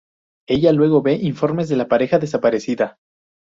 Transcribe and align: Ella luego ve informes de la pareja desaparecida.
Ella 0.47 0.71
luego 0.73 1.03
ve 1.03 1.13
informes 1.13 1.69
de 1.69 1.75
la 1.75 1.87
pareja 1.87 2.17
desaparecida. 2.17 2.97